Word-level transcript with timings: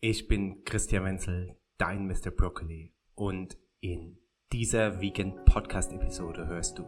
Ich 0.00 0.28
bin 0.28 0.62
Christian 0.64 1.04
Wenzel, 1.04 1.56
dein 1.76 2.06
Mr. 2.06 2.30
Broccoli 2.30 2.92
und 3.16 3.58
in 3.80 4.16
dieser 4.52 5.00
Vegan 5.00 5.34
Podcast 5.44 5.92
Episode 5.92 6.46
hörst 6.46 6.78
du 6.78 6.84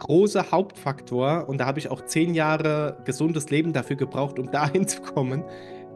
großer 0.00 0.50
Hauptfaktor 0.50 1.48
und 1.48 1.58
da 1.58 1.66
habe 1.66 1.78
ich 1.78 1.92
auch 1.92 2.04
zehn 2.06 2.34
Jahre 2.34 3.00
gesundes 3.04 3.50
Leben 3.50 3.72
dafür 3.72 3.94
gebraucht, 3.94 4.40
um 4.40 4.50
dahin 4.50 4.88
zu 4.88 5.00
kommen. 5.00 5.44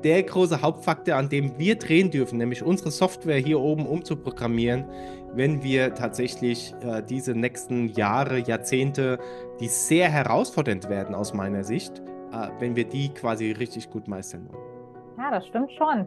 Der 0.04 0.22
große 0.22 0.62
Hauptfaktor, 0.62 1.17
an 1.17 1.29
dem 1.29 1.59
wir 1.59 1.75
drehen 1.75 2.12
dürfen, 2.12 2.39
nämlich 2.39 2.62
unsere 2.62 2.93
Software 2.93 3.39
hier 3.39 3.59
oben 3.59 3.84
umzuprogrammieren, 3.84 4.84
wenn 5.32 5.64
wir 5.64 5.93
tatsächlich 5.95 6.73
äh, 6.82 7.02
diese 7.02 7.34
nächsten 7.34 7.89
Jahre, 7.89 8.39
Jahrzehnte, 8.39 9.18
die 9.59 9.66
sehr 9.66 10.09
herausfordernd 10.09 10.89
werden 10.89 11.16
aus 11.16 11.34
meiner 11.34 11.64
Sicht, 11.64 11.98
äh, 12.30 12.50
wenn 12.61 12.77
wir 12.77 12.84
die 12.84 13.09
quasi 13.09 13.50
richtig 13.50 13.91
gut 13.91 14.07
meistern 14.07 14.48
wollen. 14.52 14.62
Ja, 15.18 15.32
das 15.32 15.45
stimmt 15.48 15.73
schon. 15.73 16.07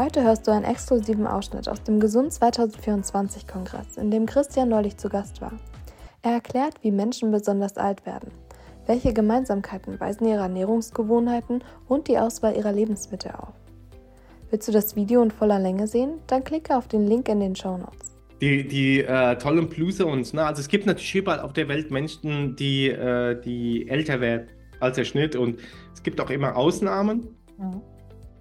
Heute 0.00 0.24
hörst 0.24 0.46
du 0.46 0.50
einen 0.50 0.64
exklusiven 0.64 1.26
Ausschnitt 1.26 1.68
aus 1.68 1.82
dem 1.82 2.00
Gesund 2.00 2.32
2024 2.32 3.46
Kongress, 3.46 3.98
in 3.98 4.10
dem 4.10 4.24
Christian 4.24 4.70
neulich 4.70 4.96
zu 4.96 5.10
Gast 5.10 5.42
war. 5.42 5.52
Er 6.22 6.32
erklärt, 6.32 6.72
wie 6.80 6.90
Menschen 6.90 7.30
besonders 7.30 7.76
alt 7.76 8.06
werden, 8.06 8.30
welche 8.86 9.12
Gemeinsamkeiten 9.12 10.00
weisen 10.00 10.26
ihre 10.26 10.40
Ernährungsgewohnheiten 10.40 11.62
und 11.86 12.08
die 12.08 12.16
Auswahl 12.16 12.56
ihrer 12.56 12.72
Lebensmittel 12.72 13.32
auf. 13.32 13.52
Willst 14.48 14.68
du 14.68 14.72
das 14.72 14.96
Video 14.96 15.22
in 15.22 15.30
voller 15.30 15.58
Länge 15.58 15.86
sehen? 15.86 16.12
Dann 16.28 16.44
klicke 16.44 16.78
auf 16.78 16.88
den 16.88 17.06
Link 17.06 17.28
in 17.28 17.40
den 17.40 17.54
Show 17.54 17.76
Notes. 17.76 18.16
Die, 18.40 18.66
die 18.66 19.00
äh, 19.00 19.36
tollen 19.36 19.68
Blue 19.68 19.92
Zones, 19.92 20.32
ne? 20.32 20.46
Also 20.46 20.62
es 20.62 20.68
gibt 20.68 20.86
natürlich 20.86 21.14
überall 21.14 21.40
auf 21.40 21.52
der 21.52 21.68
Welt 21.68 21.90
Menschen, 21.90 22.56
die, 22.56 22.88
äh, 22.88 23.38
die 23.38 23.86
älter 23.86 24.22
werden 24.22 24.46
als 24.78 24.96
der 24.96 25.04
Schnitt 25.04 25.36
und 25.36 25.60
es 25.92 26.02
gibt 26.02 26.22
auch 26.22 26.30
immer 26.30 26.56
Ausnahmen. 26.56 27.36
Mhm. 27.58 27.82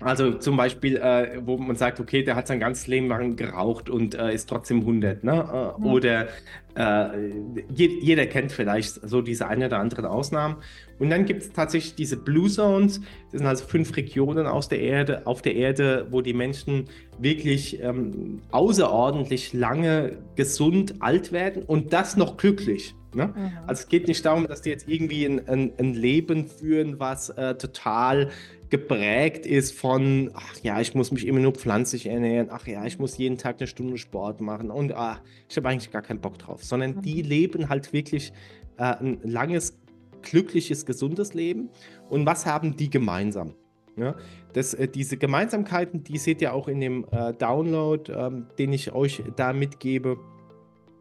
Also 0.01 0.33
zum 0.33 0.55
Beispiel, 0.55 0.95
äh, 0.95 1.41
wo 1.45 1.57
man 1.57 1.75
sagt, 1.75 1.99
okay, 1.99 2.23
der 2.23 2.35
hat 2.35 2.47
sein 2.47 2.59
ganzes 2.59 2.87
Leben 2.87 3.07
lang 3.07 3.35
geraucht 3.35 3.89
und 3.89 4.15
äh, 4.15 4.33
ist 4.33 4.47
trotzdem 4.47 4.79
100. 4.79 5.23
Ne? 5.25 5.31
Äh, 5.77 5.79
mhm. 5.79 5.85
Oder 5.85 6.27
äh, 6.75 7.29
je, 7.69 7.87
jeder 8.01 8.25
kennt 8.25 8.53
vielleicht 8.53 9.07
so 9.07 9.21
diese 9.21 9.47
eine 9.47 9.65
oder 9.65 9.79
anderen 9.79 10.05
Ausnahmen. 10.05 10.57
Und 10.99 11.09
dann 11.09 11.25
gibt 11.25 11.41
es 11.41 11.51
tatsächlich 11.51 11.95
diese 11.95 12.15
Blue 12.15 12.49
Zones. 12.49 13.01
Das 13.31 13.39
sind 13.39 13.47
also 13.47 13.65
fünf 13.65 13.95
Regionen 13.97 14.47
aus 14.47 14.69
der 14.69 14.79
Erde, 14.79 15.27
auf 15.27 15.41
der 15.41 15.55
Erde, 15.55 16.07
wo 16.11 16.21
die 16.21 16.33
Menschen 16.33 16.85
wirklich 17.17 17.81
ähm, 17.81 18.41
außerordentlich 18.51 19.51
lange 19.51 20.17
gesund 20.35 20.95
alt 20.99 21.33
werden 21.33 21.63
und 21.63 21.91
das 21.91 22.15
noch 22.15 22.37
glücklich. 22.37 22.95
Ne? 23.13 23.27
Mhm. 23.27 23.51
Also 23.65 23.81
es 23.83 23.87
geht 23.87 24.07
nicht 24.07 24.23
darum, 24.25 24.47
dass 24.47 24.61
die 24.61 24.69
jetzt 24.69 24.87
irgendwie 24.87 25.25
ein, 25.25 25.47
ein, 25.47 25.71
ein 25.77 25.93
Leben 25.93 26.45
führen, 26.47 26.99
was 26.99 27.29
äh, 27.29 27.55
total 27.55 28.29
geprägt 28.69 29.45
ist 29.45 29.77
von, 29.77 30.29
ach 30.33 30.57
ja, 30.61 30.79
ich 30.79 30.93
muss 30.93 31.11
mich 31.11 31.25
immer 31.25 31.39
nur 31.39 31.53
pflanzlich 31.53 32.05
ernähren, 32.05 32.49
ach 32.51 32.67
ja, 32.67 32.85
ich 32.85 32.99
muss 32.99 33.17
jeden 33.17 33.37
Tag 33.37 33.57
eine 33.59 33.67
Stunde 33.67 33.97
Sport 33.97 34.41
machen 34.41 34.69
und 34.69 34.93
ach, 34.93 35.21
ich 35.47 35.57
habe 35.57 35.69
eigentlich 35.69 35.91
gar 35.91 36.03
keinen 36.03 36.21
Bock 36.21 36.37
drauf, 36.37 36.63
sondern 36.63 36.97
mhm. 36.97 37.01
die 37.01 37.21
leben 37.23 37.69
halt 37.69 37.91
wirklich 37.93 38.31
äh, 38.77 38.83
ein 38.83 39.19
langes, 39.23 39.77
glückliches, 40.21 40.85
gesundes 40.85 41.33
Leben. 41.33 41.69
Und 42.09 42.25
was 42.25 42.45
haben 42.45 42.75
die 42.75 42.89
gemeinsam? 42.89 43.53
Ja, 43.95 44.15
das, 44.53 44.73
äh, 44.73 44.87
diese 44.87 45.17
Gemeinsamkeiten, 45.17 46.03
die 46.03 46.17
seht 46.17 46.41
ihr 46.41 46.53
auch 46.53 46.67
in 46.67 46.79
dem 46.79 47.05
äh, 47.11 47.33
Download, 47.33 48.11
ähm, 48.11 48.47
den 48.57 48.71
ich 48.71 48.93
euch 48.93 49.23
da 49.35 49.51
mitgebe. 49.51 50.17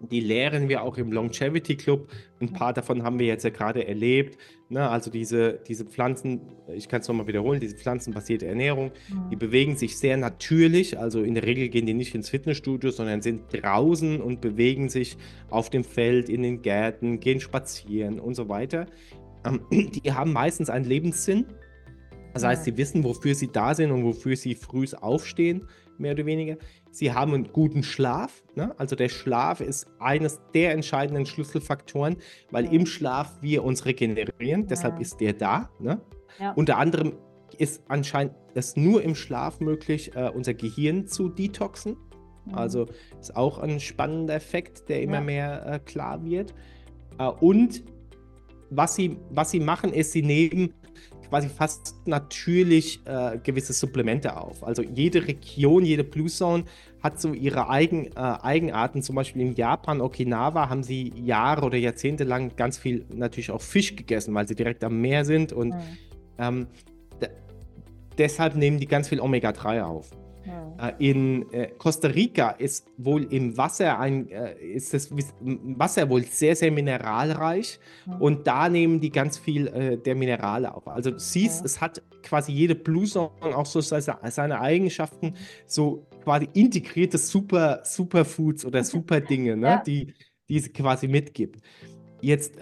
Die 0.01 0.21
lehren 0.21 0.69
wir 0.69 0.83
auch 0.83 0.97
im 0.97 1.13
Longevity 1.13 1.77
Club. 1.77 2.09
Ein 2.41 2.53
paar 2.53 2.73
davon 2.73 3.03
haben 3.03 3.19
wir 3.19 3.27
jetzt 3.27 3.43
ja 3.45 3.51
gerade 3.51 3.87
erlebt. 3.87 4.39
Ne? 4.69 4.89
Also 4.89 5.11
diese, 5.11 5.61
diese 5.67 5.85
Pflanzen, 5.85 6.41
ich 6.73 6.89
kann 6.89 7.01
es 7.01 7.09
nochmal 7.09 7.27
wiederholen, 7.27 7.59
diese 7.59 7.77
pflanzenbasierte 7.77 8.47
Ernährung, 8.47 8.93
mhm. 9.09 9.31
die 9.31 9.37
bewegen 9.37 9.77
sich 9.77 9.99
sehr 9.99 10.17
natürlich. 10.17 10.99
Also 10.99 11.23
in 11.23 11.35
der 11.35 11.45
Regel 11.45 11.69
gehen 11.69 11.87
die 11.87 11.95
nicht 11.95 12.15
ins 12.15 12.29
Fitnessstudio, 12.29 12.91
sondern 12.91 13.23
sind 13.23 13.43
draußen 13.53 14.21
und 14.21 14.41
bewegen 14.41 14.89
sich 14.89 15.17
auf 15.51 15.71
dem 15.71 15.85
Feld, 15.85 16.29
in 16.29 16.43
den 16.43 16.63
Gärten, 16.63 17.19
gehen 17.19 17.41
spazieren 17.41 18.21
und 18.21 18.35
so 18.35 18.49
weiter. 18.49 18.87
Ähm, 19.45 19.61
die 19.71 20.13
haben 20.13 20.33
meistens 20.33 20.71
einen 20.71 20.85
Lebenssinn. 20.85 21.47
Das 22.35 22.45
heißt, 22.45 22.65
sie 22.65 22.77
wissen, 22.77 23.03
wofür 23.03 23.35
sie 23.35 23.49
da 23.49 23.75
sind 23.75 23.91
und 23.91 24.05
wofür 24.05 24.37
sie 24.37 24.55
früh 24.55 24.87
aufstehen, 25.01 25.67
mehr 25.99 26.13
oder 26.13 26.27
weniger. 26.27 26.57
Sie 26.91 27.13
haben 27.13 27.35
einen 27.35 27.53
guten 27.53 27.83
Schlaf. 27.83 28.43
Ne? 28.55 28.75
Also 28.79 28.97
der 28.97 29.09
Schlaf 29.09 29.61
ist 29.61 29.89
eines 29.99 30.41
der 30.55 30.73
entscheidenden 30.73 31.27
Schlüsselfaktoren, 31.27 32.17
weil 32.51 32.67
ja. 32.67 32.73
im 32.73 32.87
Schlaf 32.87 33.39
wir 33.41 33.65
uns 33.65 33.85
regenerieren. 33.85 34.63
Ja. 34.63 34.67
Deshalb 34.69 35.01
ist 35.01 35.21
der 35.21 35.33
da. 35.33 35.71
Ne? 35.79 36.01
Ja. 36.39 36.53
Unter 36.53 36.79
anderem 36.79 37.15
ist 37.59 37.83
anscheinend 37.89 38.35
es 38.55 38.77
nur 38.77 39.03
im 39.03 39.15
Schlaf 39.15 39.61
möglich, 39.61 40.15
äh, 40.15 40.31
unser 40.35 40.55
Gehirn 40.55 41.07
zu 41.07 41.29
detoxen. 41.29 41.97
Mhm. 42.47 42.55
Also 42.55 42.87
ist 43.21 43.37
auch 43.37 43.59
ein 43.59 43.81
spannender 43.81 44.35
Effekt, 44.35 44.89
der 44.89 45.03
immer 45.03 45.21
mehr 45.21 45.67
äh, 45.67 45.79
klar 45.79 46.25
wird. 46.25 46.55
Äh, 47.19 47.27
und 47.27 47.85
was 48.71 48.95
sie, 48.95 49.19
was 49.31 49.51
sie 49.51 49.61
machen, 49.61 49.93
ist, 49.93 50.13
sie 50.13 50.23
nehmen 50.23 50.75
quasi 51.29 51.49
fast 51.49 51.95
natürlich 52.07 53.01
äh, 53.07 53.39
gewisse 53.43 53.73
Supplemente 53.73 54.37
auf. 54.37 54.65
Also 54.65 54.83
jede 54.83 55.27
Region, 55.27 55.85
jede 55.85 56.05
Blue 56.05 56.29
Zone 56.29 56.65
hat 57.03 57.21
so 57.21 57.33
ihre 57.33 57.69
Eigen, 57.69 58.07
äh, 58.09 58.11
Eigenarten. 58.17 59.03
Zum 59.03 59.17
Beispiel 59.17 59.43
in 59.43 59.55
Japan, 59.55 60.01
Okinawa, 60.01 60.69
haben 60.69 60.83
sie 60.83 61.13
Jahre 61.17 61.65
oder 61.67 61.79
Jahrzehnte 61.79 62.25
lang 62.25 62.57
ganz 62.57 62.79
viel 62.79 63.05
natürlich 63.09 63.51
auch 63.51 63.61
Fisch 63.61 63.95
gegessen, 63.97 64.35
weil 64.35 64.49
sie 64.49 64.55
direkt 64.55 64.83
am 64.85 65.01
Meer 65.01 65.25
sind 65.25 65.53
und 65.53 65.69
mhm. 65.71 65.83
ähm, 66.39 66.67
deshalb 68.19 68.57
nehmen 68.57 68.79
die 68.79 68.87
ganz 68.87 69.09
viel 69.09 69.21
Omega-3 69.21 69.83
auf. 69.83 70.11
Ja. 70.49 70.89
Äh, 70.89 71.11
in 71.11 71.53
äh, 71.53 71.69
Costa 71.77 72.09
Rica 72.09 72.51
ist 72.51 72.87
wohl 72.97 73.25
im 73.33 73.57
Wasser 73.57 73.99
ein, 73.99 74.29
äh, 74.31 74.55
ist 74.59 74.95
das 74.95 75.11
Wasser 75.11 76.09
wohl 76.09 76.23
sehr, 76.23 76.57
sehr 76.57 76.71
mineralreich 76.71 77.79
ja. 78.07 78.17
und 78.17 78.47
da 78.47 78.69
nehmen 78.69 79.01
die 79.01 79.11
ganz 79.11 79.39
viel 79.39 79.99
der 80.05 80.15
Minerale 80.15 80.75
auf. 80.75 80.87
Also 80.89 81.11
du 81.11 81.19
siehst, 81.19 81.61
ja. 81.61 81.65
es 81.67 81.81
hat 81.81 82.03
quasi 82.23 82.53
jede 82.53 82.75
Blue 82.75 83.05
Zone 83.05 83.31
auch 83.43 83.67
so 83.67 83.81
seine, 83.81 84.61
Eigenschaften, 84.61 85.35
so 85.67 86.07
quasi 86.23 86.49
integrierte 86.55 87.19
Super, 87.19 87.81
Superfoods 87.85 88.65
oder 88.65 88.85
Super 88.89 89.21
Dinge, 89.21 89.57
ne, 89.57 89.83
die, 89.87 90.15
die 90.49 90.57
es 90.57 90.73
quasi 90.73 91.09
mitgibt. 91.09 91.61
Jetzt 92.21 92.55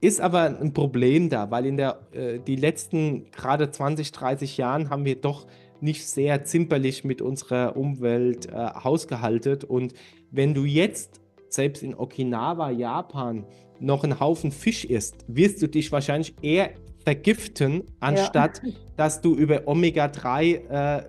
ist 0.00 0.20
aber 0.20 0.58
ein 0.60 0.72
Problem 0.72 1.30
da, 1.30 1.50
weil 1.50 1.66
in 1.66 1.76
der 1.76 2.00
die 2.46 2.56
letzten 2.56 3.30
gerade 3.30 3.70
20, 3.70 4.12
30 4.12 4.56
Jahren 4.56 4.90
haben 4.90 5.04
wir 5.04 5.16
doch 5.16 5.46
nicht 5.80 6.06
sehr 6.06 6.44
zimperlich 6.44 7.04
mit 7.04 7.22
unserer 7.22 7.76
Umwelt 7.76 8.46
äh, 8.46 8.52
hausgehalten. 8.52 9.64
Und 9.64 9.94
wenn 10.30 10.54
du 10.54 10.64
jetzt 10.64 11.20
selbst 11.48 11.82
in 11.82 11.94
Okinawa, 11.94 12.70
Japan, 12.70 13.46
noch 13.80 14.04
einen 14.04 14.20
Haufen 14.20 14.52
Fisch 14.52 14.84
isst, 14.84 15.24
wirst 15.28 15.62
du 15.62 15.68
dich 15.68 15.92
wahrscheinlich 15.92 16.34
eher 16.42 16.70
vergiften, 17.04 17.84
anstatt 18.00 18.62
ja. 18.64 18.72
dass 18.96 19.20
du 19.20 19.34
über 19.34 19.66
Omega-3 19.66 20.68
äh, 20.68 21.02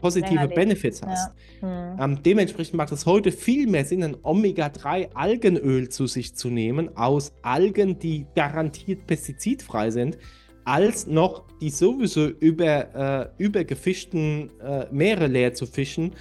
positive 0.00 0.48
Benefits 0.48 1.02
hast. 1.02 1.32
Ja. 1.62 1.94
Hm. 1.96 2.00
Ähm, 2.00 2.22
dementsprechend 2.22 2.74
macht 2.74 2.92
es 2.92 3.06
heute 3.06 3.32
viel 3.32 3.66
mehr 3.66 3.84
Sinn, 3.84 4.02
ein 4.02 4.16
Omega-3-Algenöl 4.22 5.88
zu 5.88 6.06
sich 6.06 6.34
zu 6.34 6.48
nehmen 6.48 6.96
aus 6.96 7.32
Algen, 7.42 7.98
die 7.98 8.26
garantiert 8.34 9.06
pestizidfrei 9.06 9.90
sind, 9.90 10.18
als 10.64 11.06
noch 11.06 11.44
die 11.60 11.70
sowieso 11.70 12.26
über, 12.26 13.30
äh, 13.38 13.42
übergefischten 13.42 14.50
äh, 14.60 14.86
Meere 14.90 15.26
leer 15.26 15.54
zu 15.54 15.66
fischen. 15.66 16.12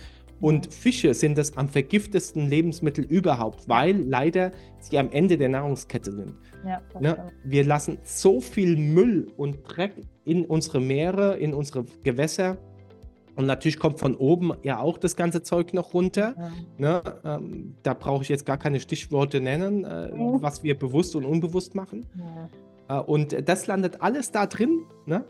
Und 0.42 0.74
Fische 0.74 1.14
sind 1.14 1.38
das 1.38 1.58
am 1.58 1.68
vergiftesten 1.68 2.48
Lebensmittel 2.48 3.04
überhaupt, 3.04 3.68
weil 3.68 3.98
leider 3.98 4.52
sie 4.80 4.98
am 4.98 5.12
Ende 5.12 5.38
der 5.38 5.50
Nahrungskette 5.50 6.12
sind. 6.12 6.36
Ja, 6.66 6.82
ne? 7.00 7.32
Wir 7.44 7.66
lassen 7.66 7.98
so 8.04 8.40
viel 8.40 8.78
Müll 8.78 9.32
und 9.38 9.60
Dreck 9.68 9.94
in 10.26 10.46
unsere 10.46 10.80
Meere, 10.80 11.38
in 11.38 11.54
unsere 11.54 11.86
Gewässer. 12.04 12.58
Und 13.36 13.46
natürlich 13.46 13.80
kommt 13.80 14.00
von 14.00 14.16
oben 14.16 14.52
ja 14.64 14.80
auch 14.80 14.98
das 14.98 15.16
ganze 15.16 15.44
Zeug 15.44 15.74
noch 15.74 15.94
runter. 15.94 16.36
Ja. 16.38 16.52
Ne? 16.78 17.02
Ähm, 17.24 17.76
da 17.84 17.94
brauche 17.94 18.24
ich 18.24 18.30
jetzt 18.30 18.46
gar 18.46 18.58
keine 18.58 18.80
Stichworte 18.80 19.40
nennen, 19.40 19.86
äh, 19.86 20.12
mhm. 20.14 20.42
was 20.42 20.64
wir 20.64 20.78
bewusst 20.78 21.16
und 21.16 21.26
unbewusst 21.26 21.76
machen. 21.76 22.06
Ja. 22.18 22.50
Äh, 22.90 23.00
und 23.00 23.48
das 23.48 23.68
landet 23.68 24.02
alles 24.02 24.32
da 24.32 24.46
drin. 24.46 24.86
Ne? 25.06 25.24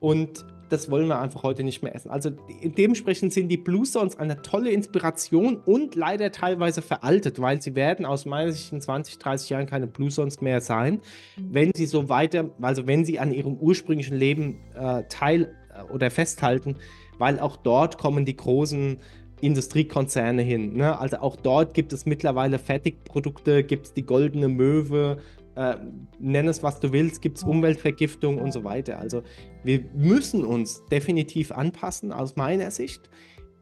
Und 0.00 0.44
das 0.68 0.90
wollen 0.90 1.06
wir 1.06 1.20
einfach 1.20 1.42
heute 1.42 1.62
nicht 1.62 1.82
mehr 1.82 1.94
essen. 1.94 2.10
Also 2.10 2.30
dementsprechend 2.62 3.32
sind 3.32 3.48
die 3.48 3.56
Blue 3.56 3.84
Zones 3.84 4.18
eine 4.18 4.42
tolle 4.42 4.70
Inspiration 4.70 5.56
und 5.64 5.94
leider 5.94 6.32
teilweise 6.32 6.82
veraltet, 6.82 7.40
weil 7.40 7.62
sie 7.62 7.74
werden 7.74 8.04
aus 8.04 8.26
meiner 8.26 8.50
Sicht 8.52 8.72
in 8.72 8.80
20, 8.80 9.18
30 9.18 9.50
Jahren 9.50 9.66
keine 9.66 9.86
Blue 9.86 10.08
Zones 10.08 10.40
mehr 10.40 10.60
sein, 10.60 11.00
mhm. 11.36 11.48
wenn 11.50 11.72
sie 11.74 11.86
so 11.86 12.08
weiter, 12.08 12.50
also 12.60 12.86
wenn 12.86 13.04
sie 13.04 13.18
an 13.18 13.32
ihrem 13.32 13.54
ursprünglichen 13.54 14.16
Leben 14.16 14.60
äh, 14.74 15.04
teil 15.08 15.54
äh, 15.72 15.92
oder 15.92 16.10
festhalten, 16.10 16.76
weil 17.18 17.38
auch 17.38 17.56
dort 17.56 17.98
kommen 17.98 18.24
die 18.24 18.36
großen 18.36 18.98
Industriekonzerne 19.40 20.42
hin. 20.42 20.76
Ne? 20.76 20.98
Also 20.98 21.18
auch 21.18 21.36
dort 21.36 21.74
gibt 21.74 21.92
es 21.92 22.06
mittlerweile 22.06 22.58
Fertigprodukte, 22.58 23.62
gibt 23.62 23.86
es 23.86 23.92
die 23.92 24.04
goldene 24.04 24.48
Möwe, 24.48 25.18
äh, 25.56 25.76
nenn 26.18 26.48
es 26.48 26.62
was 26.62 26.80
du 26.80 26.92
willst, 26.92 27.22
gibt 27.22 27.38
es 27.38 27.44
Umweltvergiftung 27.44 28.38
und 28.38 28.52
so 28.52 28.64
weiter. 28.64 28.98
Also 28.98 29.22
wir 29.62 29.84
müssen 29.94 30.44
uns 30.44 30.84
definitiv 30.86 31.52
anpassen 31.52 32.12
aus 32.12 32.36
meiner 32.36 32.70
Sicht, 32.70 33.08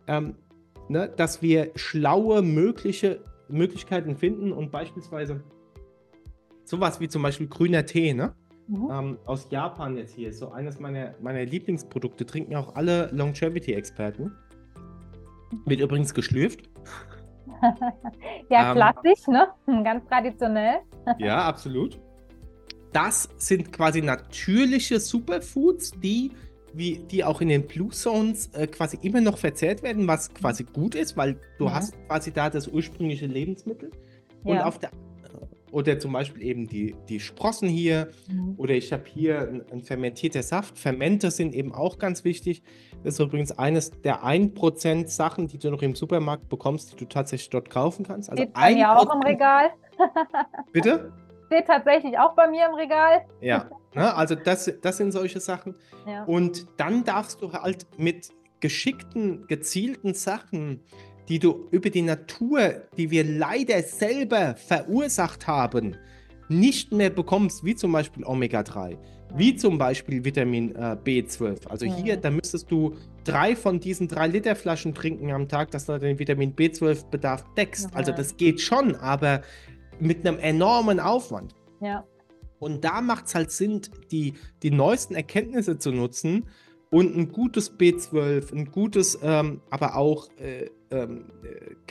ähm, 0.06 0.36
ne, 0.88 1.12
dass 1.16 1.42
wir 1.42 1.70
schlaue 1.76 2.42
mögliche 2.42 3.22
Möglichkeiten 3.48 4.16
finden 4.16 4.52
und 4.52 4.70
beispielsweise 4.70 5.42
sowas 6.64 7.00
wie 7.00 7.08
zum 7.08 7.22
Beispiel 7.22 7.48
grüner 7.48 7.84
Tee, 7.84 8.14
ne? 8.14 8.34
Mhm. 8.68 8.88
Ähm, 8.90 9.18
aus 9.26 9.48
Japan 9.50 9.96
jetzt 9.96 10.14
hier, 10.14 10.32
so 10.32 10.50
eines 10.50 10.80
meiner, 10.80 11.14
meiner 11.20 11.44
Lieblingsprodukte, 11.44 12.24
trinken 12.24 12.54
auch 12.56 12.74
alle 12.74 13.10
Longevity-Experten. 13.12 14.32
Wird 15.66 15.80
übrigens 15.80 16.14
geschlürft. 16.14 16.70
ja, 18.50 18.70
ähm, 18.70 18.76
klassisch, 18.76 19.26
ne? 19.28 19.48
Ganz 19.84 20.06
traditionell. 20.08 20.80
ja, 21.18 21.44
absolut. 21.44 21.98
Das 22.92 23.28
sind 23.36 23.72
quasi 23.72 24.02
natürliche 24.02 25.00
Superfoods, 25.00 25.92
die, 25.92 26.32
wie, 26.74 26.98
die 26.98 27.24
auch 27.24 27.40
in 27.40 27.48
den 27.48 27.66
Blue 27.66 27.88
Zones 27.88 28.48
äh, 28.54 28.66
quasi 28.66 28.98
immer 29.02 29.20
noch 29.20 29.38
verzehrt 29.38 29.82
werden, 29.82 30.06
was 30.06 30.32
quasi 30.34 30.64
gut 30.64 30.94
ist, 30.94 31.16
weil 31.16 31.40
du 31.58 31.66
ja. 31.66 31.74
hast 31.74 31.94
quasi 32.06 32.32
da 32.32 32.50
das 32.50 32.68
ursprüngliche 32.68 33.26
Lebensmittel. 33.26 33.90
Und 34.44 34.56
ja. 34.56 34.64
auf 34.64 34.78
der 34.78 34.90
oder 35.72 35.98
zum 35.98 36.12
Beispiel 36.12 36.42
eben 36.42 36.66
die, 36.66 36.94
die 37.08 37.18
Sprossen 37.18 37.68
hier. 37.68 38.08
Mhm. 38.28 38.54
Oder 38.58 38.74
ich 38.74 38.92
habe 38.92 39.04
hier 39.06 39.40
ein, 39.40 39.62
ein 39.72 39.82
fermentierter 39.82 40.42
Saft. 40.42 40.78
Fermente 40.78 41.30
sind 41.30 41.54
eben 41.54 41.74
auch 41.74 41.98
ganz 41.98 42.24
wichtig. 42.24 42.62
Das 43.02 43.14
ist 43.14 43.20
übrigens 43.20 43.58
eines 43.58 43.90
der 44.02 44.22
1% 44.22 45.08
Sachen, 45.08 45.48
die 45.48 45.58
du 45.58 45.70
noch 45.70 45.82
im 45.82 45.94
Supermarkt 45.94 46.48
bekommst, 46.48 46.92
die 46.92 46.96
du 46.96 47.06
tatsächlich 47.06 47.50
dort 47.50 47.70
kaufen 47.70 48.04
kannst. 48.06 48.30
Also 48.30 48.42
Steht 48.42 48.52
bei 48.52 48.74
mir 48.74 48.96
auch 48.96 49.12
im 49.12 49.22
Regal. 49.22 49.70
Bitte? 50.72 51.12
Steht 51.46 51.66
tatsächlich 51.66 52.18
auch 52.18 52.34
bei 52.34 52.48
mir 52.48 52.66
im 52.66 52.74
Regal. 52.74 53.26
Ja, 53.40 53.70
ne, 53.94 54.14
also 54.14 54.34
das, 54.34 54.72
das 54.80 54.96
sind 54.96 55.12
solche 55.12 55.40
Sachen. 55.40 55.74
Ja. 56.06 56.24
Und 56.24 56.66
dann 56.76 57.04
darfst 57.04 57.42
du 57.42 57.52
halt 57.52 57.86
mit 57.98 58.30
geschickten, 58.60 59.46
gezielten 59.48 60.14
Sachen, 60.14 60.80
die 61.28 61.38
du 61.38 61.68
über 61.70 61.90
die 61.90 62.02
Natur, 62.02 62.82
die 62.96 63.10
wir 63.10 63.24
leider 63.24 63.82
selber 63.82 64.54
verursacht 64.56 65.46
haben, 65.46 65.96
nicht 66.48 66.92
mehr 66.92 67.10
bekommst, 67.10 67.64
wie 67.64 67.74
zum 67.74 67.92
Beispiel 67.92 68.24
Omega-3, 68.24 68.98
wie 69.34 69.56
zum 69.56 69.78
Beispiel 69.78 70.24
Vitamin 70.24 70.74
äh, 70.74 70.96
B12. 71.02 71.66
Also 71.68 71.86
ja. 71.86 71.96
hier, 71.96 72.16
da 72.16 72.30
müsstest 72.30 72.70
du 72.70 72.94
drei 73.24 73.56
von 73.56 73.80
diesen 73.80 74.08
drei 74.08 74.26
Liter 74.26 74.54
Flaschen 74.54 74.94
trinken 74.94 75.30
am 75.30 75.48
Tag, 75.48 75.70
dass 75.70 75.86
du 75.86 75.98
den 75.98 76.18
Vitamin 76.18 76.54
B12-Bedarf 76.54 77.44
deckst. 77.56 77.90
Ja. 77.90 77.96
Also 77.96 78.12
das 78.12 78.36
geht 78.36 78.60
schon, 78.60 78.94
aber 78.96 79.42
mit 79.98 80.26
einem 80.26 80.38
enormen 80.38 81.00
Aufwand. 81.00 81.54
Ja. 81.80 82.04
Und 82.58 82.84
da 82.84 83.00
macht 83.00 83.26
es 83.26 83.34
halt 83.34 83.50
Sinn, 83.50 83.80
die, 84.10 84.34
die 84.62 84.70
neuesten 84.70 85.14
Erkenntnisse 85.14 85.78
zu 85.78 85.90
nutzen 85.90 86.46
und 86.92 87.16
ein 87.16 87.32
gutes 87.32 87.72
B12, 87.78 88.52
ein 88.54 88.70
gutes, 88.70 89.18
ähm, 89.22 89.62
aber 89.70 89.96
auch 89.96 90.28
äh, 90.38 90.68
ähm, 90.90 91.24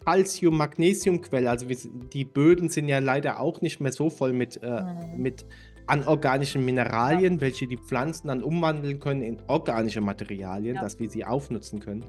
Calcium, 0.06 0.56
Magnesiumquelle. 0.58 1.50
Also 1.50 1.68
wir, 1.68 1.78
die 2.14 2.24
Böden 2.24 2.70
sind 2.70 2.88
ja 2.88 3.00
leider 3.00 3.40
auch 3.40 3.62
nicht 3.62 3.82
mehr 3.82 3.92
so 3.92 4.12
voll 4.12 4.32
mit, 4.32 4.62
äh, 4.62 4.84
mit 5.18 5.48
anorganischen 5.88 6.64
Mineralien, 6.64 7.36
ja. 7.36 7.42
welche 7.42 7.66
die 7.66 7.78
Pflanzen 7.78 8.28
dann 8.28 8.44
umwandeln 8.44 9.00
können 9.00 9.24
in 9.24 9.42
organische 9.48 10.02
Materialien, 10.02 10.76
ja. 10.76 10.84
dass 10.84 11.00
wir 11.00 11.10
sie 11.10 11.26
aufnutzen 11.26 11.80
können. 11.80 12.06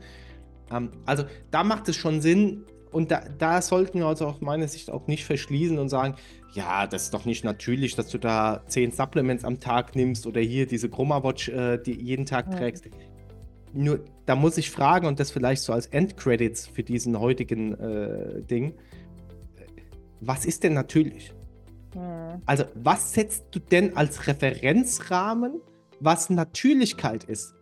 Ähm, 0.71 0.91
also 1.07 1.25
da 1.51 1.65
macht 1.65 1.89
es 1.89 1.97
schon 1.97 2.21
Sinn, 2.21 2.67
und 2.93 3.11
da, 3.11 3.23
da, 3.39 3.63
sollten 3.63 3.99
wir 3.99 4.07
uns 4.07 4.21
aus 4.23 4.41
meiner 4.41 4.69
Sicht 4.69 4.91
auch 4.91 5.07
nicht 5.07 5.25
verschließen 5.25 5.79
und 5.79 5.89
sagen, 5.89 6.15
ja, 6.53 6.87
das 6.87 7.05
ist 7.05 7.15
doch 7.15 7.25
nicht 7.25 7.45
natürlich, 7.45 7.97
dass 7.97 8.09
du 8.09 8.19
da 8.19 8.63
zehn 8.67 8.93
Supplements 8.93 9.45
am 9.45 9.59
Tag 9.59 9.97
nimmst 9.97 10.27
oder 10.27 10.41
hier 10.41 10.67
diese 10.67 10.89
Chroma 10.89 11.25
Watch, 11.25 11.49
äh, 11.49 11.79
die 11.79 11.95
jeden 11.95 12.27
Tag 12.27 12.49
ja. 12.51 12.59
trägst. 12.59 12.89
Nur, 13.73 14.05
da 14.27 14.37
muss 14.37 14.59
ich 14.59 14.71
fragen 14.71 15.07
und 15.07 15.19
das 15.19 15.31
vielleicht 15.31 15.63
so 15.63 15.73
als 15.73 15.87
Endcredits 15.87 16.67
für 16.67 16.83
diesen 16.83 17.19
heutigen 17.19 17.73
äh, 17.81 18.43
Ding. 18.43 18.75
Was 20.21 20.45
ist 20.45 20.63
denn 20.63 20.75
natürlich? 20.75 21.33
Hm. 21.95 22.43
Also, 22.45 22.65
was 22.75 23.15
setzt 23.15 23.47
du 23.51 23.59
denn 23.59 23.97
als 23.97 24.27
Referenzrahmen, 24.27 25.61
was 26.01 26.29
Natürlichkeit 26.29 27.25
ist? 27.25 27.55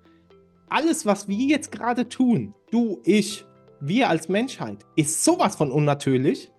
Alles, 0.68 1.06
was 1.06 1.28
wir 1.28 1.46
jetzt 1.46 1.72
gerade 1.72 2.08
tun, 2.08 2.54
du, 2.70 3.00
ich, 3.04 3.44
wir 3.80 4.08
als 4.08 4.28
Menschheit, 4.28 4.84
ist 4.96 5.24
sowas 5.24 5.56
von 5.56 5.70
unnatürlich, 5.70 6.50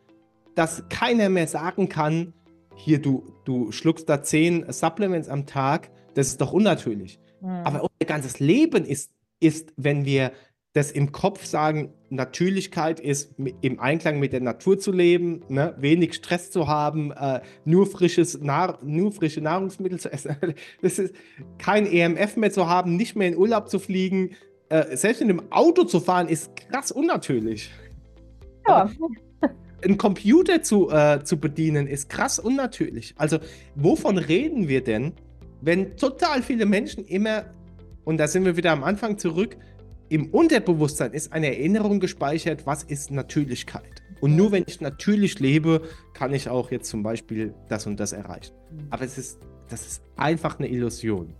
dass 0.55 0.87
keiner 0.89 1.29
mehr 1.29 1.47
sagen 1.47 1.89
kann, 1.89 2.33
hier, 2.75 3.01
du, 3.01 3.23
du 3.45 3.71
schluckst 3.71 4.09
da 4.09 4.23
zehn 4.23 4.65
Supplements 4.71 5.29
am 5.29 5.45
Tag, 5.45 5.91
das 6.15 6.27
ist 6.27 6.41
doch 6.41 6.51
unnatürlich. 6.51 7.19
Mhm. 7.41 7.49
Aber 7.49 7.81
unser 7.81 8.05
ganzes 8.07 8.39
Leben 8.39 8.85
ist 8.85 9.11
ist, 9.41 9.73
wenn 9.75 10.05
wir 10.05 10.31
das 10.73 10.89
im 10.89 11.11
Kopf 11.11 11.43
sagen, 11.43 11.93
Natürlichkeit 12.09 13.01
ist 13.01 13.35
im 13.59 13.81
Einklang 13.81 14.19
mit 14.19 14.31
der 14.31 14.39
Natur 14.39 14.79
zu 14.79 14.93
leben, 14.93 15.41
ne? 15.49 15.75
wenig 15.77 16.13
Stress 16.13 16.49
zu 16.49 16.67
haben, 16.67 17.11
äh, 17.11 17.41
nur, 17.65 17.87
frisches 17.87 18.39
Nahr 18.39 18.79
nur 18.81 19.11
frische 19.11 19.41
Nahrungsmittel 19.41 19.99
zu 19.99 20.09
essen, 20.13 20.37
das 20.81 20.97
ist 20.97 21.13
kein 21.57 21.85
EMF 21.85 22.37
mehr 22.37 22.51
zu 22.51 22.69
haben, 22.69 22.95
nicht 22.95 23.17
mehr 23.17 23.27
in 23.27 23.35
Urlaub 23.35 23.69
zu 23.69 23.79
fliegen, 23.79 24.31
äh, 24.71 24.97
selbst 24.97 25.21
in 25.21 25.29
einem 25.29 25.51
Auto 25.51 25.83
zu 25.83 25.99
fahren, 25.99 26.27
ist 26.27 26.55
krass 26.55 26.91
unnatürlich. 26.91 27.71
Ja. 28.67 28.89
ein 29.83 29.97
Computer 29.97 30.61
zu, 30.61 30.89
äh, 30.89 31.23
zu 31.23 31.39
bedienen, 31.39 31.87
ist 31.87 32.09
krass 32.09 32.39
unnatürlich. 32.39 33.13
Also, 33.17 33.39
wovon 33.75 34.17
reden 34.17 34.67
wir 34.67 34.83
denn, 34.83 35.13
wenn 35.61 35.97
total 35.97 36.41
viele 36.41 36.65
Menschen 36.65 37.05
immer 37.05 37.45
und 38.03 38.17
da 38.17 38.27
sind 38.27 38.45
wir 38.45 38.57
wieder 38.57 38.71
am 38.71 38.83
Anfang 38.83 39.17
zurück. 39.17 39.57
Im 40.09 40.29
Unterbewusstsein 40.29 41.13
ist 41.13 41.31
eine 41.31 41.47
Erinnerung 41.47 41.99
gespeichert, 41.99 42.65
was 42.65 42.83
ist 42.83 43.11
Natürlichkeit. 43.11 44.01
Und 44.19 44.35
nur 44.35 44.51
wenn 44.51 44.65
ich 44.67 44.81
natürlich 44.81 45.39
lebe, 45.39 45.81
kann 46.13 46.33
ich 46.33 46.49
auch 46.49 46.71
jetzt 46.71 46.89
zum 46.89 47.03
Beispiel 47.03 47.53
das 47.69 47.87
und 47.87 47.99
das 47.99 48.11
erreichen. 48.11 48.53
Aber 48.89 49.03
es 49.03 49.17
ist, 49.17 49.39
das 49.69 49.87
ist 49.87 50.03
einfach 50.15 50.59
eine 50.59 50.67
Illusion. 50.67 51.33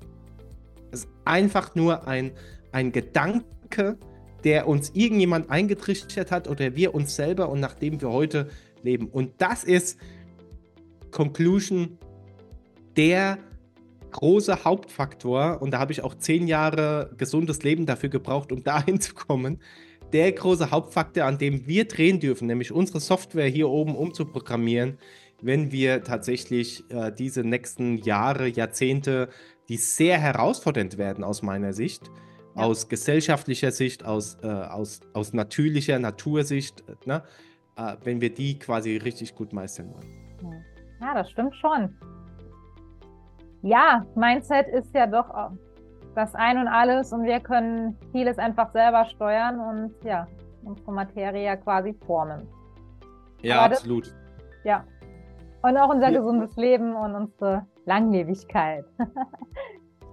Es 0.91 1.01
ist 1.01 1.09
einfach 1.25 1.75
nur 1.75 2.07
ein, 2.07 2.31
ein 2.71 2.91
Gedanke, 2.91 3.97
der 4.43 4.67
uns 4.67 4.91
irgendjemand 4.93 5.49
eingetrichtert 5.49 6.31
hat 6.31 6.47
oder 6.47 6.75
wir 6.75 6.95
uns 6.95 7.15
selber 7.15 7.49
und 7.49 7.59
nachdem 7.59 8.01
wir 8.01 8.09
heute 8.09 8.49
leben. 8.83 9.07
Und 9.07 9.33
das 9.37 9.63
ist 9.63 9.99
Conclusion 11.11 11.97
der 12.97 13.37
große 14.11 14.63
Hauptfaktor, 14.65 15.61
und 15.61 15.71
da 15.71 15.79
habe 15.79 15.91
ich 15.93 16.03
auch 16.03 16.15
zehn 16.15 16.47
Jahre 16.47 17.11
gesundes 17.17 17.63
Leben 17.63 17.85
dafür 17.85 18.09
gebraucht, 18.09 18.51
um 18.51 18.63
dahin 18.63 18.99
zu 18.99 19.13
kommen, 19.13 19.59
der 20.13 20.31
große 20.31 20.71
Hauptfaktor, 20.71 21.23
an 21.23 21.37
dem 21.37 21.67
wir 21.67 21.85
drehen 21.85 22.19
dürfen, 22.19 22.47
nämlich 22.47 22.73
unsere 22.73 22.99
Software 22.99 23.47
hier 23.47 23.69
oben 23.69 23.95
umzuprogrammieren, 23.95 24.97
wenn 25.41 25.71
wir 25.71 26.03
tatsächlich 26.03 26.83
äh, 26.89 27.11
diese 27.11 27.43
nächsten 27.43 27.97
Jahre, 27.97 28.47
Jahrzehnte, 28.47 29.29
die 29.69 29.77
sehr 29.77 30.17
herausfordernd 30.19 30.97
werden 30.97 31.23
aus 31.23 31.41
meiner 31.41 31.71
Sicht, 31.71 32.11
ja. 32.55 32.63
aus 32.63 32.87
gesellschaftlicher 32.87 33.71
Sicht, 33.71 34.05
aus, 34.05 34.37
äh, 34.43 34.47
aus, 34.47 35.01
aus 35.13 35.33
natürlicher 35.33 35.99
Natursicht, 35.99 36.83
ne? 37.05 37.23
äh, 37.77 37.95
wenn 38.03 38.21
wir 38.21 38.33
die 38.33 38.59
quasi 38.59 38.97
richtig 38.97 39.35
gut 39.35 39.53
meistern 39.53 39.93
wollen. 39.93 40.63
Ja, 41.01 41.13
das 41.13 41.29
stimmt 41.31 41.55
schon 41.55 41.95
ja, 43.61 44.05
Mindset 44.15 44.67
ist 44.67 44.93
ja 44.93 45.07
doch 45.07 45.51
das 46.15 46.33
Ein 46.35 46.57
und 46.57 46.67
Alles 46.67 47.13
und 47.13 47.23
wir 47.23 47.39
können 47.39 47.97
vieles 48.11 48.37
einfach 48.37 48.71
selber 48.71 49.05
steuern 49.05 49.59
und 49.59 49.93
ja, 50.03 50.27
unsere 50.63 50.91
Materie 50.91 51.45
ja 51.45 51.55
quasi 51.55 51.93
formen. 52.05 52.47
Ja, 53.41 53.61
Aber 53.61 53.75
absolut. 53.75 54.07
Das, 54.07 54.15
ja. 54.63 54.83
Und 55.63 55.77
auch 55.77 55.89
unser 55.89 56.09
ja. 56.09 56.19
gesundes 56.19 56.55
Leben 56.55 56.95
und 56.95 57.15
unsere 57.15 57.65
Langlebigkeit. 57.85 58.85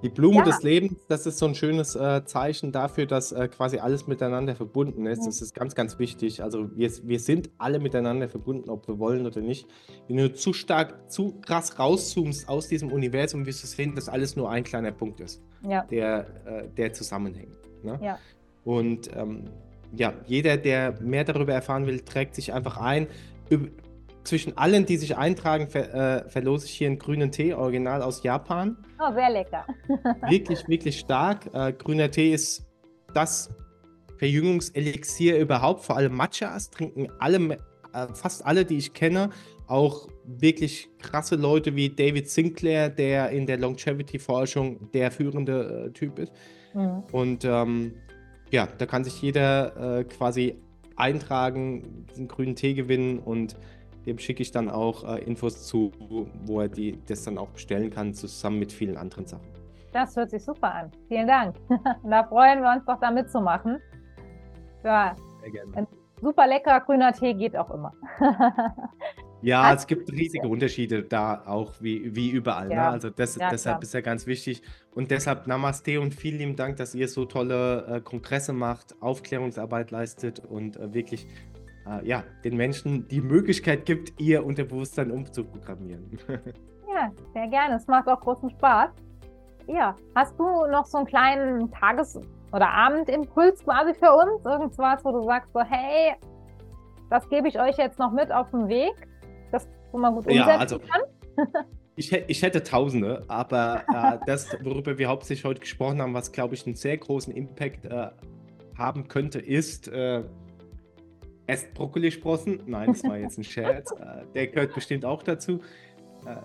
Die 0.02 0.09
Blume 0.09 0.38
ja. 0.38 0.45
des 0.45 0.62
Lebens, 0.62 1.07
das 1.09 1.26
ist 1.26 1.38
so 1.38 1.47
ein 1.47 1.57
schönes 1.57 1.97
äh, 1.97 2.25
Zeichen 2.25 2.71
dafür, 2.71 3.07
dass 3.07 3.33
äh, 3.33 3.49
quasi 3.49 3.78
alles 3.78 4.07
miteinander 4.07 4.55
verbunden 4.55 5.07
ist. 5.07 5.26
Das 5.26 5.43
ist 5.43 5.55
ganz, 5.55 5.75
ganz 5.75 5.99
wichtig. 5.99 6.43
Also 6.43 6.71
wir, 6.76 6.90
wir 7.02 7.19
sind 7.19 7.50
alle 7.59 7.81
miteinander 7.81 8.28
verbunden, 8.28 8.71
ob 8.71 8.87
wir 8.87 9.00
wollen 9.00 9.26
oder 9.26 9.40
nicht. 9.40 9.67
Wenn 10.07 10.19
du 10.19 10.33
zu 10.33 10.52
stark, 10.52 11.11
zu 11.11 11.40
krass 11.40 11.81
rauszoomst 11.81 12.49
aus 12.49 12.69
diesem 12.69 12.93
Universum, 12.93 13.45
wirst 13.45 13.64
du 13.64 13.67
sehen, 13.67 13.97
dass 13.97 14.09
alles 14.09 14.37
nur 14.37 14.49
ein 14.50 14.62
kleiner 14.62 14.93
Punkt 14.93 15.19
ist, 15.19 15.43
ja. 15.62 15.83
der, 15.85 16.26
äh, 16.47 16.69
der 16.76 16.93
zusammenhängt. 16.93 17.57
Ne? 17.83 17.99
Ja. 18.00 18.19
Und 18.64 19.11
ähm, 19.17 19.45
ja, 19.97 20.12
jeder, 20.26 20.57
der 20.59 21.00
mehr 21.00 21.25
darüber 21.25 21.55
erfahren 21.55 21.87
will, 21.87 22.00
trägt 22.00 22.37
sich 22.37 22.52
einfach 22.52 22.76
ein 22.76 23.09
zwischen 24.28 24.56
allen, 24.56 24.87
die 24.87 24.97
sich 24.97 25.16
eintragen, 25.16 25.68
ver, 25.68 25.94
äh, 26.26 26.28
verlose 26.28 26.66
ich 26.66 26.73
hier 26.73 26.88
einen 26.88 26.99
grünen 26.99 27.32
Tee, 27.32 27.54
original 27.54 28.02
aus 28.02 28.23
Japan. 28.23 28.76
Oh, 29.00 29.12
sehr 29.14 29.30
lecker. 29.30 29.66
wirklich, 30.28 30.68
wirklich 30.68 30.99
stark. 30.99 31.49
Äh, 31.54 31.73
grüner 31.73 32.11
Tee 32.11 32.32
ist 32.32 32.66
das 33.14 33.50
Verjüngungselixier 34.18 35.38
überhaupt. 35.38 35.85
Vor 35.85 35.97
allem 35.97 36.14
Matchas 36.14 36.70
trinken 36.70 37.08
alle, 37.18 37.58
äh, 37.94 38.06
fast 38.14 38.44
alle, 38.44 38.64
die 38.64 38.76
ich 38.76 38.92
kenne. 38.92 39.30
Auch 39.66 40.08
wirklich 40.25 40.88
krasse 40.99 41.37
Leute 41.37 41.75
wie 41.75 41.88
David 41.88 42.28
Sinclair, 42.28 42.90
der 42.90 43.30
in 43.30 43.47
der 43.47 43.56
Longevity-Forschung 43.58 44.90
der 44.92 45.11
führende 45.11 45.87
äh, 45.87 45.90
Typ 45.92 46.18
ist. 46.18 46.32
Mhm. 46.75 47.02
Und 47.12 47.44
ähm, 47.44 47.94
ja, 48.50 48.68
da 48.78 48.87
kann 48.87 49.04
sich 49.04 49.20
jeder 49.23 50.00
äh, 50.00 50.04
quasi 50.04 50.56
eintragen, 50.97 52.06
diesen 52.11 52.28
grünen 52.28 52.56
Tee 52.56 52.75
gewinnen 52.75 53.18
und 53.18 53.56
dem 54.09 54.19
schicke 54.19 54.43
ich 54.43 54.50
dann 54.50 54.71
auch 54.71 55.05
äh, 55.05 55.23
Infos 55.25 55.67
zu, 55.67 55.93
wo 56.45 56.61
er 56.61 56.69
die, 56.69 56.99
das 57.07 57.25
dann 57.25 57.38
auch 57.38 57.50
bestellen 57.50 57.91
kann, 57.91 58.15
zusammen 58.15 58.59
mit 58.59 58.73
vielen 58.73 58.97
anderen 58.97 59.27
Sachen. 59.27 59.47
Das 59.93 60.17
hört 60.17 60.31
sich 60.31 60.45
super 60.45 60.75
an. 60.75 60.91
Vielen 61.09 61.27
Dank. 61.27 61.57
da 62.05 62.25
freuen 62.25 62.62
wir 62.62 62.73
uns 62.73 62.85
doch, 62.87 62.99
da 63.00 63.11
mitzumachen. 63.11 63.79
Ja, 64.83 65.15
Sehr 65.43 65.50
gerne. 65.50 65.77
Ein 65.77 65.87
super 66.21 66.47
leckerer 66.47 66.81
grüner 66.81 67.12
Tee 67.12 67.35
geht 67.35 67.57
auch 67.57 67.71
immer. 67.71 67.93
ja, 69.43 69.75
es 69.75 69.87
gibt 69.87 70.11
riesige 70.11 70.49
Unterschiede 70.49 71.03
da 71.03 71.43
auch, 71.47 71.75
wie, 71.81 72.15
wie 72.15 72.31
überall. 72.31 72.69
Ne? 72.69 72.75
Ja. 72.75 72.83
Ne? 72.85 72.88
Also 72.88 73.11
das, 73.11 73.37
ja, 73.37 73.50
deshalb 73.50 73.77
klar. 73.77 73.83
ist 73.83 73.95
ja 73.95 74.00
ganz 74.00 74.27
wichtig. 74.27 74.62
Und 74.95 75.11
deshalb 75.11 75.47
Namaste 75.47 76.00
und 76.00 76.15
vielen 76.15 76.38
lieben 76.38 76.57
Dank, 76.57 76.77
dass 76.77 76.95
ihr 76.95 77.09
so 77.09 77.27
tolle 77.27 77.87
äh, 77.87 78.00
Kongresse 78.00 78.53
macht, 78.53 78.95
Aufklärungsarbeit 79.00 79.91
leistet 79.91 80.41
und 80.41 80.77
äh, 80.77 80.95
wirklich 80.95 81.27
äh, 81.88 82.07
ja, 82.07 82.25
den 82.45 82.57
Menschen 82.57 83.07
die 83.09 83.21
Möglichkeit 83.21 83.87
gibt, 83.87 84.21
ihr 84.21 84.45
Unterbewusstsein 84.45 85.11
umzuprogrammieren. 85.11 86.18
ja, 86.95 87.11
sehr 87.33 87.49
gerne. 87.49 87.76
Es 87.76 87.87
macht 87.87 88.09
auch 88.09 88.21
großen 88.21 88.50
Spaß. 88.50 88.90
Ja, 89.66 89.95
hast 90.14 90.38
du 90.38 90.45
noch 90.66 90.87
so 90.87 90.99
einen 90.99 91.07
kleinen 91.07 91.71
Tages- 91.71 92.21
oder 92.52 92.68
Abendimpuls 92.68 93.62
quasi 93.64 93.95
für 93.95 94.12
uns? 94.12 94.45
Irgendwas, 94.45 95.04
wo 95.04 95.12
du 95.12 95.25
sagst 95.25 95.52
so, 95.52 95.61
hey, 95.61 96.14
das 97.11 97.28
gebe 97.28 97.49
ich 97.49 97.61
euch 97.61 97.76
jetzt 97.76 97.99
noch 97.99 98.12
mit 98.12 98.33
auf 98.33 98.50
den 98.50 98.68
Weg, 98.68 98.95
das 99.52 99.68
wo 99.92 99.99
man 99.99 100.14
gut 100.14 100.26
umsetzen 100.26 100.49
ja, 100.49 100.57
also, 100.57 100.78
kann? 100.78 101.02
ich, 101.97 102.12
ich, 102.12 102.42
hätte 102.42 102.62
Tausende, 102.62 103.25
aber 103.28 103.83
äh, 103.95 104.18
das, 104.26 104.57
worüber 104.62 104.99
wir 104.99 105.09
hauptsächlich 105.09 105.45
heute 105.45 105.61
gesprochen 105.61 106.00
haben, 106.00 106.14
was, 106.14 106.33
glaube 106.33 106.54
ich, 106.54 106.66
einen 106.66 106.75
sehr 106.75 106.97
großen 106.97 107.33
Impact 107.35 107.87
äh, 107.87 108.09
haben 108.76 109.09
könnte, 109.09 109.38
ist, 109.38 109.88
äh, 109.88 110.25
Esst 111.49 111.73
Brokkolisprossen. 111.73 112.61
Nein, 112.67 112.93
das 112.93 113.02
war 113.05 113.19
jetzt 113.19 113.38
ein 113.38 113.45
Scherz. 113.45 113.93
Äh, 113.99 114.26
der 114.35 114.47
gehört 114.49 114.75
bestimmt 114.75 115.05
auch 115.05 115.23
dazu. 115.23 115.61
Äh, 116.26 116.37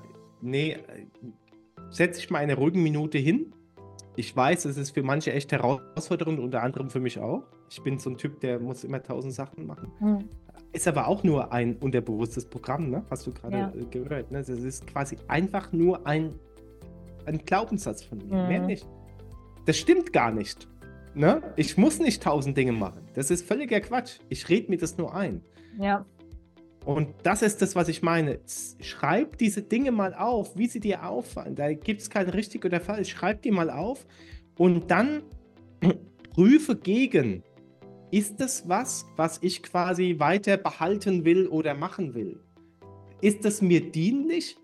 nee, 0.41 0.71
äh, 0.71 0.77
setze 1.89 2.19
ich 2.19 2.29
mal 2.29 2.39
eine 2.39 2.55
ruhige 2.55 2.79
Minute 2.79 3.17
hin. 3.17 3.53
Ich 4.15 4.35
weiß, 4.35 4.65
es 4.65 4.77
ist 4.77 4.91
für 4.91 5.03
manche 5.03 5.33
echt 5.33 5.51
herausfordernd, 5.51 6.39
unter 6.39 6.63
anderem 6.63 6.89
für 6.89 6.99
mich 6.99 7.19
auch. 7.19 7.43
Ich 7.69 7.81
bin 7.83 7.99
so 7.99 8.11
ein 8.11 8.17
Typ, 8.17 8.39
der 8.39 8.59
muss 8.59 8.83
immer 8.83 9.03
tausend 9.03 9.33
Sachen 9.33 9.67
machen. 9.67 9.91
Mhm. 9.99 10.29
Ist 10.71 10.87
aber 10.87 11.07
auch 11.07 11.23
nur 11.23 11.51
ein 11.51 11.75
unterbewusstes 11.77 12.45
Programm, 12.45 12.89
ne? 12.89 13.03
hast 13.09 13.27
du 13.27 13.33
gerade 13.33 13.57
ja. 13.57 13.73
gehört. 13.91 14.31
Ne? 14.31 14.39
Das 14.39 14.49
ist 14.49 14.87
quasi 14.87 15.17
einfach 15.27 15.71
nur 15.71 16.07
ein, 16.07 16.33
ein 17.25 17.39
Glaubenssatz 17.39 18.03
von 18.03 18.19
mir, 18.19 18.43
mhm. 18.43 18.47
mehr 18.47 18.61
nicht. 18.61 18.87
Das 19.65 19.77
stimmt 19.77 20.13
gar 20.13 20.31
nicht. 20.31 20.67
Ne? 21.15 21.41
Ich 21.55 21.77
muss 21.77 21.99
nicht 21.99 22.23
tausend 22.23 22.57
Dinge 22.57 22.71
machen. 22.71 23.07
Das 23.13 23.29
ist 23.29 23.45
völliger 23.45 23.79
Quatsch. 23.81 24.19
Ich 24.29 24.49
rede 24.49 24.71
mir 24.71 24.77
das 24.77 24.97
nur 24.97 25.13
ein. 25.13 25.41
Ja. 25.79 26.05
Und 26.85 27.13
das 27.23 27.41
ist 27.41 27.61
das, 27.61 27.75
was 27.75 27.87
ich 27.87 28.01
meine. 28.01 28.39
Schreib 28.81 29.37
diese 29.37 29.61
Dinge 29.61 29.91
mal 29.91 30.13
auf, 30.13 30.57
wie 30.57 30.67
sie 30.67 30.79
dir 30.79 31.07
auffallen. 31.07 31.55
Da 31.55 31.71
gibt 31.73 32.01
es 32.01 32.09
kein 32.09 32.29
richtig 32.29 32.65
oder 32.65 32.81
falsch. 32.81 33.11
Schreib 33.11 33.41
die 33.43 33.51
mal 33.51 33.69
auf 33.69 34.05
und 34.57 34.89
dann 34.91 35.23
prüfe 36.33 36.75
gegen. 36.75 37.43
Ist 38.11 38.39
das 38.39 38.67
was, 38.67 39.05
was 39.15 39.39
ich 39.41 39.63
quasi 39.63 40.15
weiter 40.19 40.57
behalten 40.57 41.25
will 41.25 41.47
oder 41.47 41.73
machen 41.73 42.13
will? 42.13 42.39
Ist 43.21 43.45
das 43.45 43.61
mir 43.61 43.91
dienlich 43.91 44.57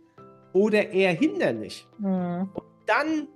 oder 0.53 0.89
eher 0.89 1.13
hinderlich? 1.13 1.87
Mhm. 1.97 2.49
Und 2.53 2.65
dann 2.85 3.27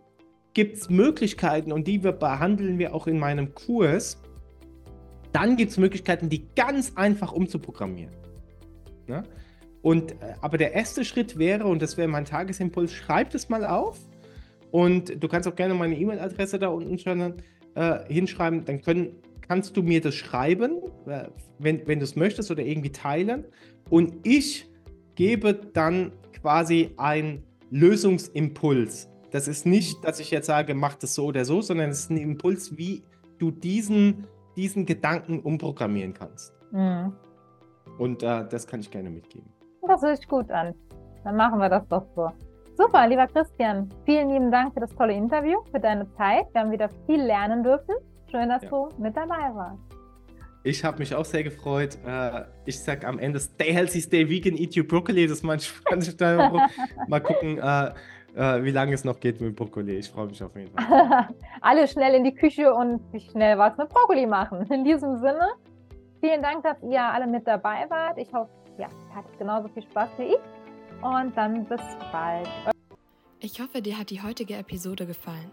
gibt 0.53 0.77
es 0.77 0.89
Möglichkeiten 0.89 1.71
und 1.71 1.87
die 1.87 2.03
wir 2.03 2.11
behandeln 2.11 2.77
wir 2.79 2.93
auch 2.93 3.07
in 3.07 3.19
meinem 3.19 3.53
Kurs. 3.53 4.21
Dann 5.31 5.57
gibt 5.57 5.71
es 5.71 5.77
Möglichkeiten, 5.77 6.29
die 6.29 6.47
ganz 6.55 6.93
einfach 6.95 7.31
umzuprogrammieren. 7.31 8.13
Ne? 9.07 9.23
Und, 9.81 10.11
äh, 10.11 10.35
aber 10.41 10.57
der 10.57 10.73
erste 10.73 11.03
Schritt 11.03 11.37
wäre, 11.37 11.65
und 11.65 11.81
das 11.81 11.97
wäre 11.97 12.07
mein 12.07 12.25
Tagesimpuls, 12.25 12.93
schreib 12.93 13.33
es 13.33 13.49
mal 13.49 13.65
auf. 13.65 13.99
Und 14.71 15.21
du 15.21 15.27
kannst 15.27 15.47
auch 15.47 15.55
gerne 15.55 15.73
meine 15.73 15.97
E-Mail-Adresse 15.97 16.57
da 16.57 16.69
unten 16.69 16.97
schon 16.97 17.35
äh, 17.75 17.99
hinschreiben. 18.07 18.65
Dann 18.65 18.81
können, 18.81 19.15
kannst 19.41 19.75
du 19.75 19.83
mir 19.83 20.01
das 20.01 20.15
schreiben, 20.15 20.77
äh, 21.05 21.25
wenn, 21.59 21.85
wenn 21.87 21.99
du 21.99 22.05
es 22.05 22.15
möchtest 22.15 22.49
oder 22.49 22.63
irgendwie 22.63 22.91
teilen. 22.91 23.45
Und 23.89 24.25
ich 24.25 24.67
gebe 25.15 25.53
dann 25.53 26.11
quasi 26.31 26.91
einen 26.97 27.43
Lösungsimpuls 27.69 29.09
das 29.33 29.47
ist 29.47 29.65
nicht, 29.65 30.05
dass 30.05 30.19
ich 30.19 30.29
jetzt 30.29 30.45
sage, 30.45 30.75
mach 30.75 30.93
das 30.93 31.15
so 31.15 31.25
oder 31.25 31.43
so, 31.43 31.59
sondern 31.59 31.89
es 31.89 32.01
ist 32.01 32.11
ein 32.11 32.17
Impuls, 32.17 32.77
wie 32.77 33.03
du 33.39 33.49
diesen, 33.49 34.27
diesen 34.55 34.85
Gedanken 34.85 35.39
umprogrammieren 35.39 36.13
kannst. 36.13 36.53
Mhm. 36.71 37.13
Und 37.97 38.21
äh, 38.21 38.47
das 38.47 38.67
kann 38.67 38.79
ich 38.79 38.91
gerne 38.91 39.09
mitgeben. 39.09 39.51
Das 39.87 40.03
hört 40.03 40.17
sich 40.17 40.27
gut 40.27 40.51
an. 40.51 40.75
Dann 41.23 41.35
machen 41.35 41.59
wir 41.59 41.67
das 41.67 41.87
doch 41.87 42.05
so. 42.15 42.29
Super, 42.77 43.07
lieber 43.07 43.25
Christian. 43.25 43.89
Vielen 44.05 44.29
lieben 44.29 44.51
Dank 44.51 44.75
für 44.75 44.81
das 44.81 44.93
tolle 44.95 45.13
Interview, 45.13 45.57
für 45.71 45.79
deine 45.79 46.07
Zeit. 46.15 46.45
Wir 46.53 46.61
haben 46.61 46.71
wieder 46.71 46.89
viel 47.07 47.21
lernen 47.21 47.63
dürfen. 47.63 47.95
Schön, 48.29 48.49
dass 48.49 48.61
ja. 48.61 48.69
du 48.69 48.89
mit 48.99 49.17
dabei 49.17 49.51
warst. 49.55 49.81
Ich 50.63 50.83
habe 50.83 50.99
mich 50.99 51.13
auch 51.15 51.25
sehr 51.25 51.43
gefreut. 51.43 51.97
Äh, 52.05 52.43
ich 52.65 52.79
sage 52.79 53.07
am 53.07 53.17
Ende 53.17 53.39
Stay 53.39 53.73
healthy, 53.73 53.99
stay 53.99 54.29
vegan, 54.29 54.55
eat 54.57 54.77
your 54.77 54.87
broccoli. 54.87 55.23
Das 55.23 55.39
ist 55.39 55.43
mein 55.43 55.59
Spruch. 55.59 55.91
Mal 57.07 57.19
gucken, 57.19 57.57
äh, 57.57 57.91
äh, 58.35 58.63
wie 58.63 58.71
lange 58.71 58.93
es 58.93 59.03
noch 59.03 59.19
geht 59.19 59.41
mit 59.41 59.55
Brokkoli. 59.55 59.97
Ich 59.97 60.09
freue 60.09 60.27
mich 60.27 60.41
auf 60.43 60.55
jeden 60.55 60.71
Fall. 60.71 61.27
Alle 61.61 61.87
schnell 61.87 62.15
in 62.15 62.23
die 62.23 62.33
Küche 62.33 62.73
und 62.73 63.01
schnell 63.31 63.57
was 63.57 63.77
mit 63.77 63.89
Brokkoli 63.89 64.25
machen. 64.25 64.65
In 64.71 64.83
diesem 64.83 65.17
Sinne, 65.17 65.49
vielen 66.19 66.41
Dank, 66.41 66.63
dass 66.63 66.77
ihr 66.83 67.01
alle 67.01 67.27
mit 67.27 67.45
dabei 67.47 67.85
wart. 67.89 68.17
Ich 68.17 68.33
hoffe, 68.33 68.49
ja, 68.77 68.87
ihr 69.09 69.15
hattet 69.15 69.37
genauso 69.37 69.67
viel 69.69 69.83
Spaß 69.83 70.09
wie 70.17 70.23
ich. 70.23 70.39
Und 71.01 71.35
dann 71.35 71.65
bis 71.65 71.81
bald. 72.11 72.47
Ich 73.39 73.59
hoffe, 73.59 73.81
dir 73.81 73.97
hat 73.97 74.09
die 74.09 74.21
heutige 74.21 74.55
Episode 74.55 75.05
gefallen. 75.05 75.51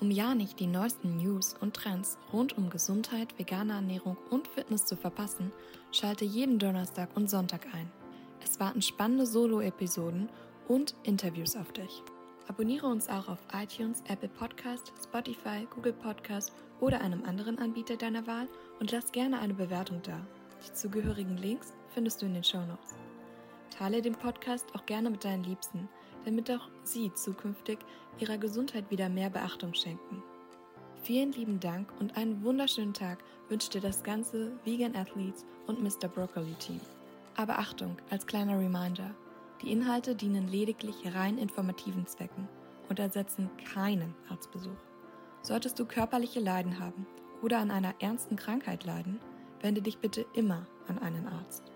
Um 0.00 0.10
ja 0.10 0.34
nicht 0.34 0.60
die 0.60 0.66
neuesten 0.66 1.16
News 1.16 1.54
und 1.60 1.74
Trends 1.74 2.18
rund 2.32 2.56
um 2.56 2.70
Gesundheit, 2.70 3.36
vegane 3.36 3.74
Ernährung 3.74 4.16
und 4.30 4.46
Fitness 4.46 4.86
zu 4.86 4.96
verpassen, 4.96 5.52
schalte 5.90 6.24
jeden 6.24 6.58
Donnerstag 6.58 7.08
und 7.16 7.28
Sonntag 7.28 7.66
ein. 7.74 7.90
Es 8.42 8.60
warten 8.60 8.80
spannende 8.80 9.26
Solo-Episoden 9.26 10.28
und 10.68 10.94
Interviews 11.02 11.56
auf 11.56 11.72
dich. 11.72 12.02
Abonniere 12.46 12.86
uns 12.86 13.08
auch 13.08 13.28
auf 13.28 13.38
iTunes, 13.52 14.02
Apple 14.08 14.28
Podcast, 14.28 14.92
Spotify, 15.02 15.66
Google 15.74 15.92
Podcast 15.92 16.52
oder 16.80 17.00
einem 17.00 17.24
anderen 17.24 17.58
Anbieter 17.58 17.96
deiner 17.96 18.26
Wahl 18.26 18.48
und 18.78 18.92
lass 18.92 19.12
gerne 19.12 19.40
eine 19.40 19.54
Bewertung 19.54 20.00
da. 20.02 20.20
Die 20.66 20.72
zugehörigen 20.72 21.36
Links 21.36 21.72
findest 21.92 22.22
du 22.22 22.26
in 22.26 22.34
den 22.34 22.44
Show 22.44 22.58
Notes. 22.58 22.94
Teile 23.76 24.02
den 24.02 24.14
Podcast 24.14 24.66
auch 24.74 24.86
gerne 24.86 25.10
mit 25.10 25.24
deinen 25.24 25.44
Liebsten, 25.44 25.88
damit 26.24 26.50
auch 26.50 26.68
sie 26.84 27.12
zukünftig 27.12 27.78
ihrer 28.18 28.38
Gesundheit 28.38 28.90
wieder 28.90 29.08
mehr 29.08 29.30
Beachtung 29.30 29.74
schenken. 29.74 30.22
Vielen 31.02 31.32
lieben 31.32 31.60
Dank 31.60 31.88
und 32.00 32.16
einen 32.16 32.42
wunderschönen 32.42 32.92
Tag 32.92 33.18
wünscht 33.48 33.72
dir 33.72 33.80
das 33.80 34.02
ganze 34.02 34.52
Vegan 34.64 34.96
Athletes 34.96 35.46
und 35.66 35.82
Mr. 35.82 36.08
Broccoli 36.08 36.54
Team. 36.58 36.80
Aber 37.36 37.58
Achtung, 37.58 37.96
als 38.10 38.26
kleiner 38.26 38.58
Reminder, 38.58 39.14
die 39.62 39.72
Inhalte 39.72 40.14
dienen 40.14 40.48
lediglich 40.48 41.14
rein 41.14 41.38
informativen 41.38 42.06
Zwecken 42.06 42.48
und 42.88 42.98
ersetzen 42.98 43.50
keinen 43.72 44.14
Arztbesuch. 44.28 44.76
Solltest 45.42 45.78
du 45.78 45.84
körperliche 45.84 46.40
Leiden 46.40 46.78
haben 46.78 47.06
oder 47.42 47.58
an 47.58 47.70
einer 47.70 47.94
ernsten 48.00 48.36
Krankheit 48.36 48.84
leiden, 48.84 49.20
wende 49.60 49.82
dich 49.82 49.98
bitte 49.98 50.26
immer 50.34 50.66
an 50.88 50.98
einen 50.98 51.26
Arzt. 51.26 51.72